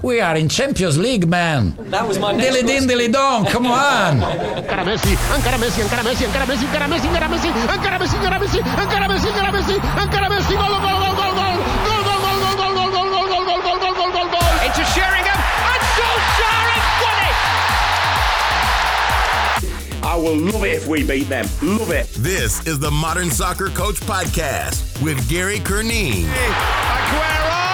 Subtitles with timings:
[0.00, 1.74] We are in Champions League, man.
[1.90, 4.22] That was my Dilly din, dilly dong, come on.
[4.22, 8.38] Encara Messi, encara Messi, encara Messi, encara Messi, encara Messi, encara Messi, encara Messi, encara
[8.38, 12.38] Messi, encara Messi, encara Messi, encara Messi, gol, gol, gol, gol, gol, gol, gol, gol,
[12.46, 14.54] gol, gol, gol, gol, gol, gol, gol, gol, gol, gol, gol.
[14.62, 17.34] into Sheringham, and Solskjaer has won it!
[20.06, 21.46] I will love it if we beat them.
[21.60, 22.06] Love it.
[22.14, 26.30] This is the Modern Soccer Coach Podcast with Gary Curneen.
[26.30, 27.67] Hello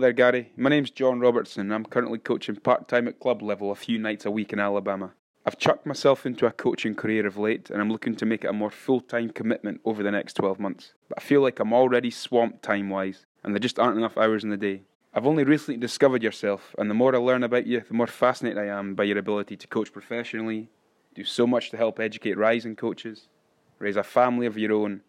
[0.00, 0.50] there, Gary.
[0.56, 1.62] My name's John Robertson.
[1.62, 4.58] and I'm currently coaching part time at club level a few nights a week in
[4.58, 5.12] Alabama.
[5.44, 8.48] I've chucked myself into a coaching career of late and I'm looking to make it
[8.48, 10.94] a more full time commitment over the next 12 months.
[11.08, 14.42] But I feel like I'm already swamped time wise and there just aren't enough hours
[14.42, 14.82] in the day.
[15.12, 18.58] I've only recently discovered yourself, and the more I learn about you, the more fascinated
[18.58, 20.70] I am by your ability to coach professionally,
[21.14, 23.26] do so much to help educate rising coaches,
[23.80, 25.00] raise a family of your own,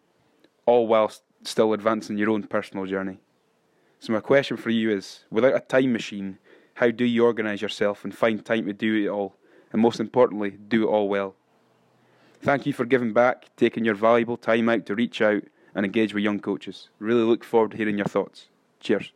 [0.66, 3.20] all whilst still advancing your own personal journey.
[4.02, 6.38] So, my question for you is without a time machine,
[6.74, 9.36] how do you organise yourself and find time to do it all?
[9.72, 11.36] And most importantly, do it all well?
[12.40, 16.14] Thank you for giving back, taking your valuable time out to reach out and engage
[16.14, 16.88] with young coaches.
[16.98, 18.48] Really look forward to hearing your thoughts.
[18.80, 19.12] Cheers.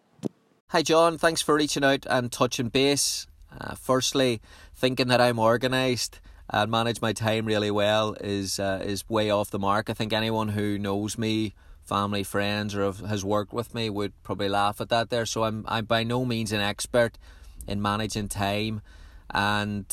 [0.69, 1.19] Hi, John.
[1.19, 3.27] Thanks for reaching out and touching base.
[3.50, 4.41] Uh, firstly,
[4.72, 9.50] thinking that I'm organised and manage my time really well is uh, is way off
[9.50, 9.91] the mark.
[9.91, 14.12] I think anyone who knows me, family, friends, or have, has worked with me would
[14.22, 15.10] probably laugh at that.
[15.10, 17.18] There, so I'm I'm by no means an expert
[17.66, 18.82] in managing time
[19.30, 19.84] and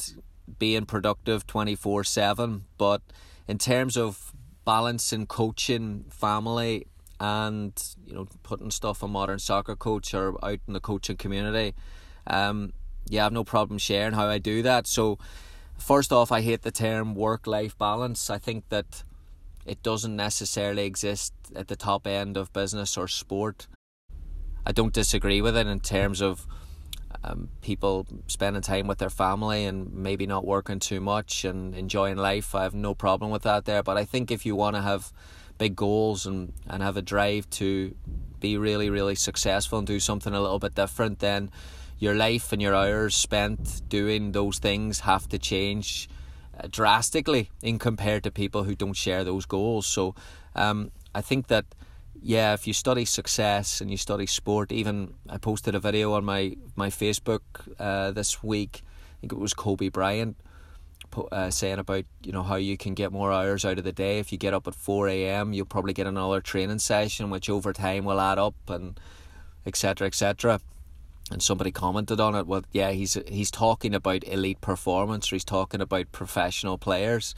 [0.60, 2.66] being productive twenty four seven.
[2.78, 3.02] But
[3.48, 4.34] in terms of
[4.66, 6.88] balancing coaching, family,
[7.20, 11.74] and you know putting stuff on modern soccer coach or out in the coaching community
[12.28, 12.74] um
[13.08, 15.18] yeah i've no problem sharing how i do that so
[15.78, 19.04] first off i hate the term work life balance i think that
[19.66, 23.68] it doesn't necessarily exist at the top end of business or sport.
[24.66, 26.46] I don't disagree with it in terms of
[27.24, 32.18] um, people spending time with their family and maybe not working too much and enjoying
[32.18, 32.54] life.
[32.56, 35.14] I have no problem with that there but i think if you want to have
[35.58, 37.96] big goals and, and have a drive to
[38.40, 41.50] be really, really successful and do something a little bit different, then
[42.00, 46.10] your life and your hours spent doing those things have to change
[46.70, 49.86] drastically in compared to people who don't share those goals.
[49.86, 50.16] So
[50.56, 51.66] um, I think that
[52.22, 56.24] yeah, if you study success and you study sport, even I posted a video on
[56.24, 57.42] my my Facebook
[57.80, 58.82] uh, this week.
[58.84, 60.38] I think it was Kobe Bryant
[61.32, 64.20] uh, saying about you know how you can get more hours out of the day
[64.20, 67.74] if you get up at 4 a.m you'll probably get another training session which over
[67.74, 69.00] time will add up and
[69.66, 70.60] etc etc
[71.32, 75.46] and somebody commented on it well yeah he's he's talking about elite performance or he's
[75.46, 77.34] talking about professional players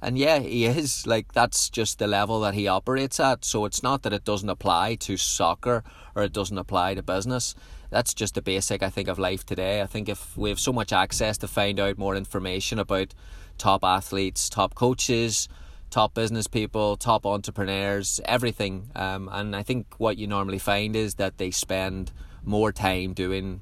[0.00, 3.82] and yeah he is like that's just the level that he operates at so it's
[3.82, 5.82] not that it doesn't apply to soccer
[6.14, 7.54] or it doesn't apply to business
[7.90, 9.80] that's just the basic I think of life today.
[9.80, 13.14] I think if we have so much access to find out more information about
[13.58, 15.48] top athletes, top coaches,
[15.90, 18.90] top business people, top entrepreneurs, everything.
[18.94, 22.12] Um, and I think what you normally find is that they spend
[22.46, 23.60] more time doing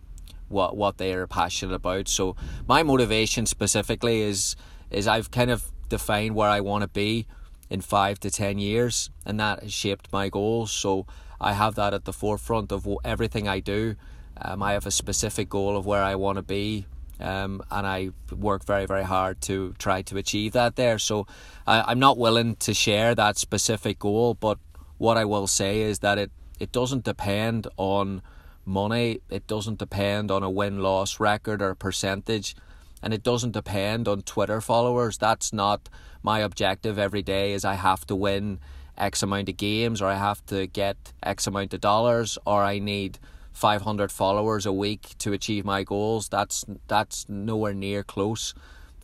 [0.48, 2.08] what what they are passionate about.
[2.08, 2.36] So
[2.66, 4.56] my motivation specifically is
[4.90, 7.26] is I've kind of defined where I want to be
[7.70, 10.70] in five to ten years, and that has shaped my goals.
[10.72, 11.06] So
[11.40, 13.96] I have that at the forefront of everything I do.
[14.40, 16.86] Um, I have a specific goal of where I want to be,
[17.20, 20.98] um, and I work very, very hard to try to achieve that there.
[20.98, 21.26] So
[21.66, 24.58] I, am not willing to share that specific goal, but
[24.98, 28.22] what I will say is that it, it doesn't depend on
[28.66, 32.56] money, it doesn't depend on a win loss record or percentage,
[33.02, 35.18] and it doesn't depend on Twitter followers.
[35.18, 35.88] That's not
[36.22, 38.60] my objective every day, is I have to win
[38.96, 42.78] X amount of games, or I have to get X amount of dollars, or I
[42.78, 43.18] need
[43.52, 46.28] 500 followers a week to achieve my goals.
[46.28, 48.54] That's that's nowhere near close.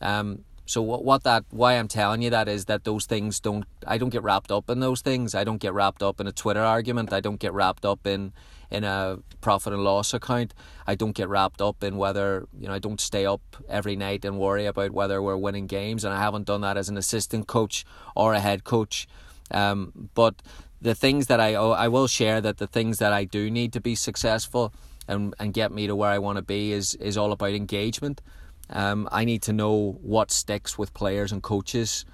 [0.01, 3.65] Um, so what what that why I'm telling you that is that those things don't
[3.89, 5.35] I don't get wrapped up in those things.
[5.35, 7.13] I don't get wrapped up in a Twitter argument.
[7.13, 8.33] I don't get wrapped up in
[8.71, 10.55] in a profit and loss account.
[10.87, 14.25] I don't get wrapped up in whether you know I don't stay up every night
[14.25, 16.05] and worry about whether we're winning games.
[16.05, 17.85] And I haven't done that as an assistant coach
[18.15, 19.09] or a head coach.
[19.51, 20.41] Um, but
[20.81, 23.81] the things that I I will share that the things that I do need to
[23.81, 24.73] be successful
[25.09, 28.21] and and get me to where I want to be is is all about engagement.
[28.71, 32.05] Um, I need to know what sticks with players and coaches.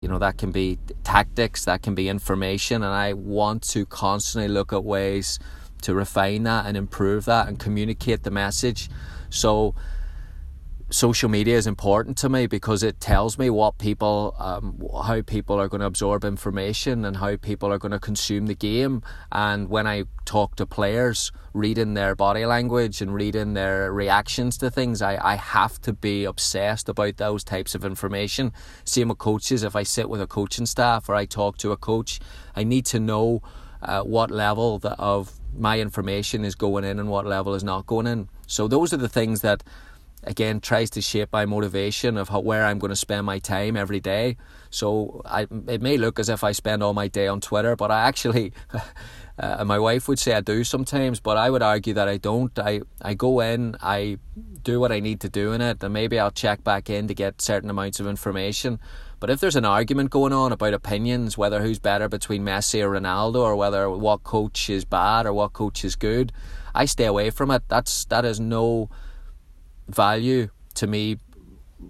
[0.00, 4.48] You know that can be tactics, that can be information, and I want to constantly
[4.48, 5.38] look at ways
[5.82, 8.88] to refine that and improve that and communicate the message.
[9.30, 9.74] So
[10.92, 15.58] social media is important to me because it tells me what people, um, how people
[15.58, 19.02] are going to absorb information and how people are going to consume the game.
[19.32, 24.70] And when I talk to players, reading their body language and reading their reactions to
[24.70, 28.52] things, I, I have to be obsessed about those types of information.
[28.84, 29.62] Same with coaches.
[29.62, 32.20] If I sit with a coaching staff or I talk to a coach,
[32.54, 33.42] I need to know
[33.82, 38.06] uh, what level of my information is going in and what level is not going
[38.06, 38.28] in.
[38.46, 39.62] So those are the things that
[40.24, 43.76] again tries to shape my motivation of how, where I'm going to spend my time
[43.76, 44.36] every day.
[44.70, 47.90] So I, it may look as if I spend all my day on Twitter, but
[47.90, 48.52] I actually,
[49.38, 52.56] uh, my wife would say I do sometimes, but I would argue that I don't.
[52.58, 54.18] I, I go in, I
[54.62, 57.14] do what I need to do in it, and maybe I'll check back in to
[57.14, 58.78] get certain amounts of information.
[59.20, 62.90] But if there's an argument going on about opinions, whether who's better between Messi or
[62.90, 66.32] Ronaldo, or whether what coach is bad or what coach is good,
[66.74, 67.62] I stay away from it.
[67.68, 68.90] That's that is no
[69.94, 71.18] value to me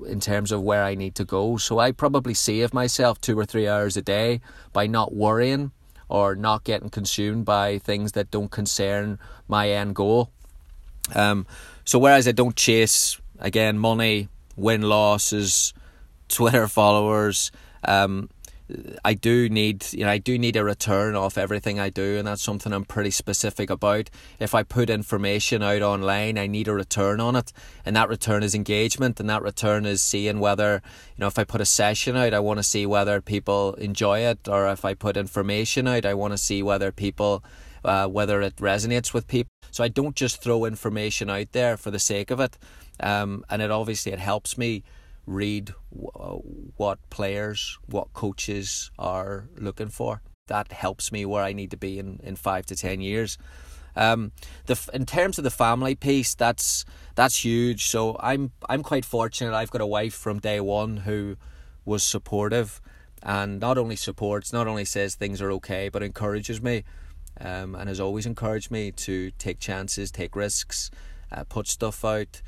[0.07, 1.57] in terms of where I need to go.
[1.57, 4.41] So I probably save myself two or three hours a day
[4.73, 5.73] by not worrying
[6.09, 9.19] or not getting consumed by things that don't concern
[9.49, 10.31] my end goal.
[11.15, 11.47] Um,
[11.85, 15.75] so whereas I don't chase again money, win losses,
[16.29, 17.51] Twitter followers,
[17.85, 18.31] um,
[19.05, 22.27] I do need, you know, I do need a return off everything I do, and
[22.27, 24.11] that's something I'm pretty specific about.
[24.39, 27.53] If I put information out online, I need a return on it,
[27.85, 30.83] and that return is engagement, and that return is seeing whether,
[31.17, 34.21] you know, if I put a session out, I want to see whether people enjoy
[34.21, 37.45] it, or if I put information out, I want to see whether people,
[37.85, 39.51] uh, whether it resonates with people.
[39.71, 42.59] So I don't just throw information out there for the sake of it,
[43.01, 44.83] um, and it obviously it helps me
[45.27, 50.23] read what players, what coaches are looking for.
[50.49, 53.39] That helps me where I need to be in, in five to ten years.
[53.95, 54.33] Um,
[54.67, 56.85] the in terms of the family piece, that's
[57.15, 57.87] that's huge.
[57.87, 59.55] So I'm I'm quite fortunate.
[59.55, 61.37] I've got a wife from day one who
[61.85, 62.81] was supportive,
[63.23, 66.85] and not only supports, not only says things are okay, but encourages me,
[67.41, 70.91] um, and has always encouraged me to take chances, take risks,
[71.31, 72.43] uh, put stuff out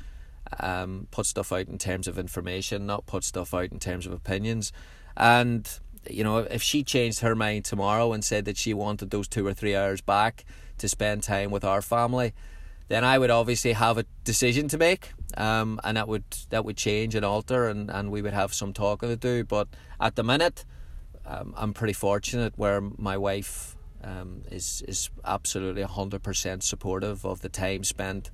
[0.59, 4.11] um, put stuff out in terms of information, not put stuff out in terms of
[4.11, 4.71] opinions.
[5.17, 5.67] And
[6.09, 9.45] you know, if she changed her mind tomorrow and said that she wanted those two
[9.45, 10.45] or three hours back
[10.77, 12.33] to spend time with our family,
[12.87, 16.77] then I would obviously have a decision to make, um, and that would that would
[16.77, 19.43] change and alter, and, and we would have some talking to do.
[19.43, 19.67] But
[19.99, 20.65] at the minute,
[21.25, 27.41] um, I'm pretty fortunate where my wife um, is is absolutely hundred percent supportive of
[27.41, 28.29] the time spent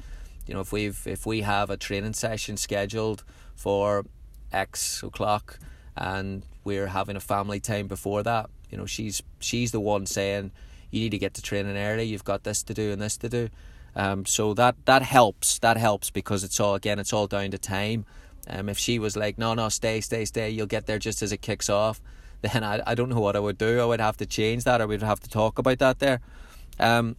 [0.52, 3.24] you know if we've if we have a training session scheduled
[3.56, 4.06] for
[4.52, 5.58] X o'clock
[5.96, 10.52] and we're having a family time before that, you know she's she's the one saying
[10.90, 12.04] you need to get to training early.
[12.04, 13.48] You've got this to do and this to do.
[13.96, 15.58] Um, so that that helps.
[15.60, 18.06] That helps because it's all again it's all down to time.
[18.50, 21.32] Um, if she was like, no, no, stay, stay, stay, you'll get there just as
[21.32, 22.02] it kicks off,
[22.42, 23.80] then I, I don't know what I would do.
[23.80, 24.82] I would have to change that.
[24.82, 26.20] I would have to talk about that there.
[26.78, 27.16] Um,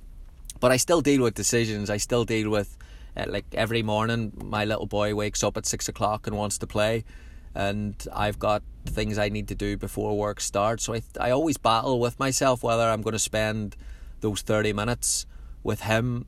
[0.61, 1.89] but I still deal with decisions.
[1.89, 2.77] I still deal with
[3.17, 6.67] uh, like every morning, my little boy wakes up at six o'clock and wants to
[6.67, 7.05] play,
[7.55, 10.85] and I've got things I need to do before work starts.
[10.85, 13.77] So I I always battle with myself whether I'm going to spend
[14.21, 15.27] those thirty minutes
[15.63, 16.27] with him,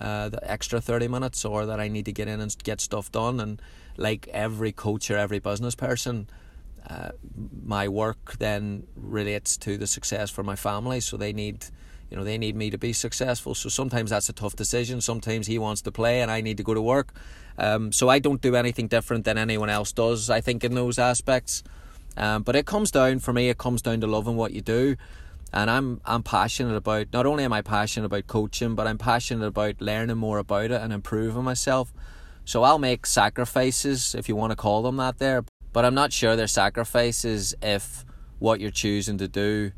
[0.00, 3.10] uh, the extra thirty minutes, or that I need to get in and get stuff
[3.10, 3.40] done.
[3.40, 3.62] And
[3.96, 6.28] like every coach or every business person.
[6.88, 7.10] Uh,
[7.66, 11.66] my work then relates to the success for my family, so they need
[12.10, 13.54] you know they need me to be successful.
[13.54, 15.00] So sometimes that's a tough decision.
[15.00, 17.12] Sometimes he wants to play and i need to go to work.
[17.56, 20.98] Um, so i don't do anything different than anyone else does i think in those
[20.98, 21.62] aspects.
[22.16, 24.96] Um, but it comes down for me it comes down to loving what you do.
[25.52, 29.46] And i'm i'm passionate about not only am i passionate about coaching but i'm passionate
[29.46, 31.92] about learning more about it and improving myself.
[32.44, 36.12] So i'll make sacrifices if you want to call them that there but i'm not
[36.12, 38.04] sure they're sacrifices if
[38.40, 39.70] what you're choosing to do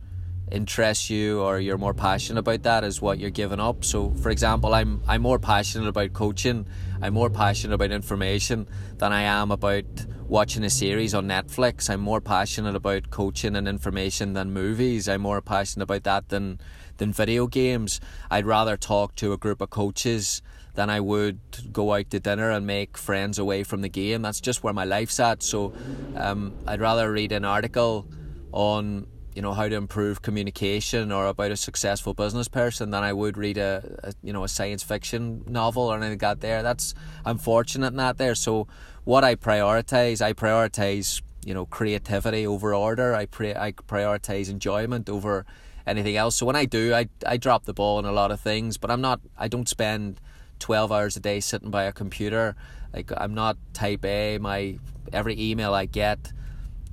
[0.52, 3.84] interests you or you're more passionate about that is what you're giving up.
[3.84, 6.66] So for example, I'm I'm more passionate about coaching,
[7.00, 8.68] I'm more passionate about information
[8.98, 9.84] than I am about
[10.28, 11.90] watching a series on Netflix.
[11.90, 15.08] I'm more passionate about coaching and information than movies.
[15.08, 16.60] I'm more passionate about that than
[16.98, 18.00] than video games.
[18.30, 20.42] I'd rather talk to a group of coaches
[20.74, 21.40] than I would
[21.72, 24.22] go out to dinner and make friends away from the game.
[24.22, 25.42] That's just where my life's at.
[25.42, 25.74] So
[26.16, 28.06] um, I'd rather read an article
[28.52, 33.12] on you know how to improve communication or about a successful business person than I
[33.12, 36.62] would read a, a, you know a science fiction novel or anything like that there
[36.62, 38.66] that's I'm fortunate in that there so
[39.04, 45.08] what I prioritize I prioritize you know creativity over order I pre- I prioritize enjoyment
[45.08, 45.46] over
[45.86, 48.40] anything else so when I do I I drop the ball in a lot of
[48.40, 50.20] things but I'm not I don't spend
[50.62, 52.54] 12 hours a day sitting by a computer.
[52.94, 54.38] Like I'm not type A.
[54.38, 54.78] My
[55.12, 56.32] every email I get,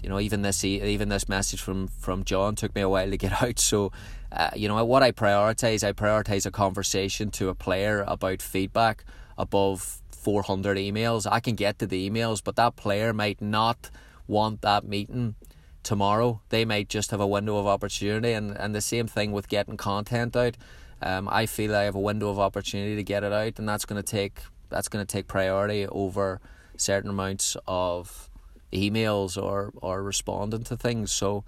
[0.01, 3.18] you know, even this even this message from from John took me a while to
[3.18, 3.60] get out.
[3.60, 3.91] So,
[4.32, 9.03] uh, you know, what I prioritize, I prioritize a conversation to a player about feedback
[9.38, 11.27] above 400 emails.
[11.29, 13.89] I can get to the emails, but that player might not
[14.27, 15.36] want that meeting
[15.84, 16.41] tomorrow.
[16.50, 19.77] They might just have a window of opportunity, and, and the same thing with getting
[19.77, 20.56] content out.
[21.01, 23.86] Um, I feel I have a window of opportunity to get it out, and that's
[23.86, 26.39] going to take that's going to take priority over
[26.77, 28.29] certain amounts of
[28.72, 31.12] emails or or responding to things.
[31.12, 31.44] So.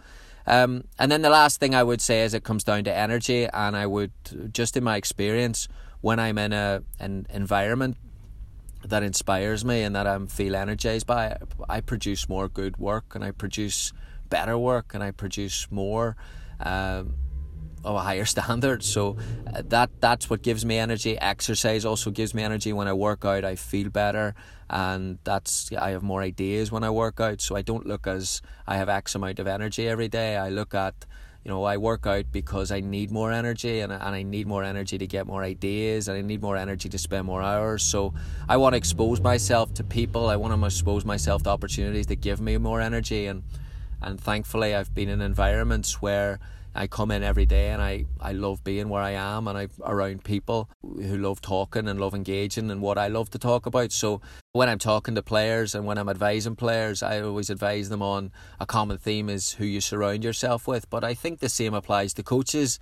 [0.47, 3.45] Um, and then the last thing I would say is it comes down to energy,
[3.45, 4.11] and I would
[4.51, 5.67] just in my experience
[6.01, 7.95] when I'm in a an environment
[8.85, 11.37] that inspires me and that I feel energized by,
[11.69, 13.93] I produce more good work and I produce
[14.29, 16.15] better work and I produce more
[16.59, 17.15] um,
[17.83, 18.83] of a higher standard.
[18.83, 19.17] So
[19.53, 21.19] uh, that that's what gives me energy.
[21.19, 22.73] Exercise also gives me energy.
[22.73, 24.35] When I work out, I feel better,
[24.69, 27.41] and that's I have more ideas when I work out.
[27.41, 30.37] So I don't look as I have X amount of energy every day.
[30.37, 31.05] I look at
[31.43, 34.63] you know, I work out because I need more energy and, and I need more
[34.63, 37.81] energy to get more ideas and I need more energy to spend more hours.
[37.81, 38.13] So
[38.47, 40.29] I want to expose myself to people.
[40.29, 43.25] I want to expose myself to opportunities that give me more energy.
[43.25, 43.41] And,
[44.01, 46.39] and thankfully, I've been in environments where
[46.73, 49.69] I come in every day and I, I love being where I am and I'm
[49.83, 53.91] around people who love talking and love engaging and what I love to talk about.
[53.91, 54.21] So
[54.53, 58.31] when I'm talking to players and when I'm advising players, I always advise them on
[58.59, 60.89] a common theme is who you surround yourself with.
[60.89, 62.79] But I think the same applies to coaches.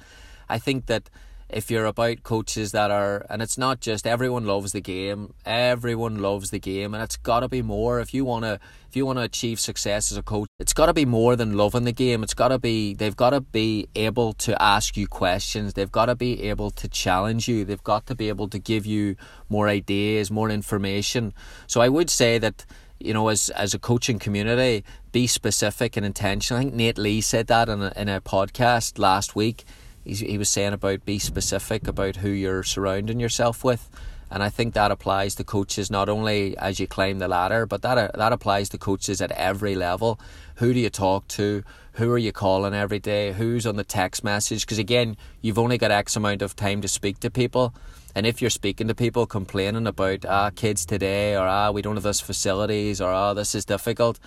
[0.48, 1.10] I think that
[1.50, 6.22] if you're about coaches that are and it's not just everyone loves the game everyone
[6.22, 8.00] loves the game and it's got to be more.
[8.00, 10.88] If you want to if you want to achieve success as a coach it's got
[10.88, 12.24] to be more than loving the game.
[12.24, 15.74] It's got to be they've got to be able to ask you questions.
[15.74, 17.66] They've got to be able to challenge you.
[17.66, 19.16] They've got to be able to give you
[19.50, 21.34] more ideas more information.
[21.68, 22.66] So i would say that
[23.00, 26.60] you know, as as a coaching community, be specific and intentional.
[26.60, 29.64] I think Nate Lee said that in a, in a podcast last week
[30.14, 33.90] he was saying about be specific about who you're surrounding yourself with.
[34.32, 37.82] And I think that applies to coaches not only as you climb the ladder, but
[37.82, 40.20] that that applies to coaches at every level.
[40.56, 41.64] Who do you talk to?
[41.94, 43.34] Who are you calling every day?
[43.34, 44.62] Who's on the text message?
[44.62, 47.74] Because again, you've only got X amount of time to speak to people.
[48.16, 51.96] And if you're speaking to people complaining about ah kids today or ah we don't
[51.96, 54.20] have this facilities or ah this is difficult,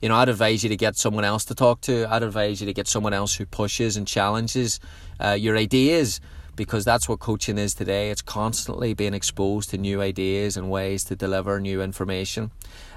[0.00, 2.06] you know, I'd advise you to get someone else to talk to.
[2.12, 4.80] I'd advise you to get someone else who pushes and challenges
[5.20, 6.20] uh, your ideas
[6.58, 8.10] because that's what coaching is today.
[8.10, 12.50] It's constantly being exposed to new ideas and ways to deliver new information.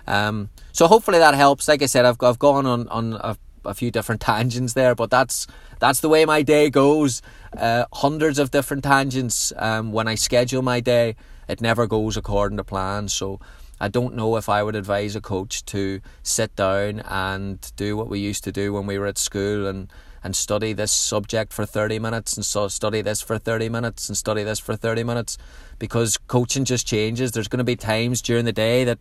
[0.08, 1.68] Um, so hopefully that helps.
[1.68, 5.10] Like I said, I've, I've gone on, on a, a few different tangents there, but
[5.10, 5.48] that's
[5.80, 7.22] that's the way my day goes.
[7.56, 9.54] Uh, hundreds of different tangents.
[9.56, 11.16] Um, when I schedule my day,
[11.48, 13.08] it never goes according to plan.
[13.08, 13.40] So
[13.82, 18.10] I don't know if I would advise a coach to sit down and do what
[18.10, 19.92] we used to do when we were at school and
[20.24, 24.16] and study this subject for 30 minutes and so study this for 30 minutes and
[24.16, 25.36] study this for 30 minutes.
[25.80, 27.32] Because coaching just changes.
[27.32, 29.00] There's going to be times during the day that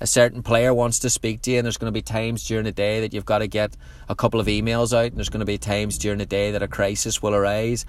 [0.00, 2.64] a certain player wants to speak to you and there's going to be times during
[2.64, 3.76] the day that you've got to get
[4.08, 6.62] a couple of emails out and there's going to be times during the day that
[6.62, 7.84] a crisis will arise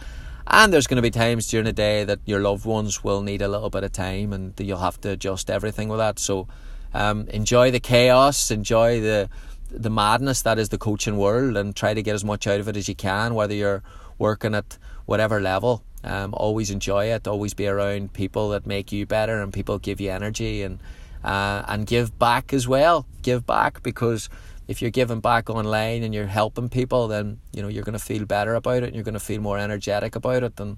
[0.48, 3.42] and there's going to be times during the day that your loved ones will need
[3.42, 6.20] a little bit of time and you'll have to adjust everything with that.
[6.20, 6.48] So
[6.94, 9.30] um, enjoy the chaos, enjoy the
[9.72, 12.68] the madness that is the coaching world, and try to get as much out of
[12.70, 13.84] it as you can, whether you're
[14.18, 15.84] working at whatever level.
[16.04, 17.28] Um, always enjoy it.
[17.28, 20.80] Always be around people that make you better and people give you energy and
[21.24, 23.08] uh, and give back as well.
[23.24, 24.30] Give back because
[24.68, 28.04] if you're giving back online and you're helping people, then you know you're going to
[28.04, 30.78] feel better about it and you're going to feel more energetic about it and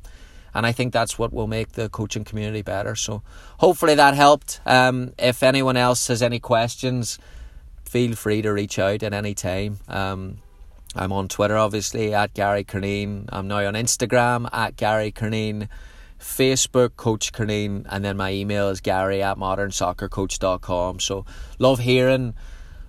[0.53, 2.95] and I think that's what will make the coaching community better.
[2.95, 3.21] So
[3.59, 4.59] hopefully that helped.
[4.65, 7.19] Um, if anyone else has any questions,
[7.85, 9.77] feel free to reach out at any time.
[9.87, 10.39] Um,
[10.95, 13.25] I'm on Twitter, obviously, at Gary Curneen.
[13.29, 15.67] I'm now on Instagram, at Gary Curneen.
[16.19, 17.85] Facebook, Coach Curneen.
[17.89, 20.99] And then my email is gary at modernsoccercoach.com.
[20.99, 21.25] So
[21.59, 22.33] love hearing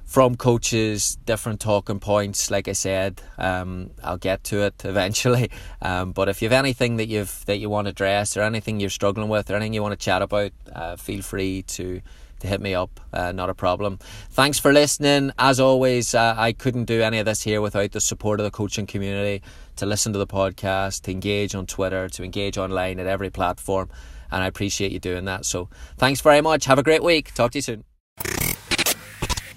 [0.08, 2.50] from coaches, different talking points.
[2.50, 5.50] Like I said, um, I'll get to it eventually.
[5.82, 8.80] Um, but if you have anything that you've that you want to address, or anything
[8.80, 12.00] you're struggling with, or anything you want to chat about, uh, feel free to
[12.40, 13.00] to hit me up.
[13.12, 13.98] Uh, not a problem.
[14.30, 15.32] Thanks for listening.
[15.38, 18.50] As always, uh, I couldn't do any of this here without the support of the
[18.50, 19.42] coaching community.
[19.76, 23.90] To listen to the podcast, to engage on Twitter, to engage online at every platform,
[24.30, 25.44] and I appreciate you doing that.
[25.44, 26.64] So, thanks very much.
[26.64, 27.34] Have a great week.
[27.34, 27.97] Talk to you soon.